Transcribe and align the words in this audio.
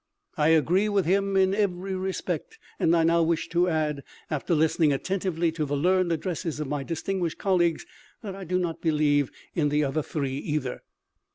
I 0.35 0.47
agree 0.47 0.89
with 0.89 1.05
him 1.05 1.37
in 1.37 1.53
every 1.53 1.93
respect, 1.93 2.57
and 2.79 2.95
I 2.95 3.03
now 3.03 3.21
wish 3.21 3.49
to 3.49 3.69
add, 3.69 4.01
after 4.31 4.55
listening 4.55 4.91
attentively 4.91 5.51
to 5.51 5.63
the 5.63 5.77
learned 5.77 6.11
addresses 6.11 6.59
of 6.59 6.67
my 6.67 6.81
distinguished 6.83 7.37
colleagues, 7.37 7.85
that 8.23 8.35
I 8.35 8.43
do 8.43 8.57
not 8.57 8.81
believe 8.81 9.29
in 9.53 9.69
the 9.69 9.83
other 9.83 10.01
three 10.01 10.37
either. 10.39 10.81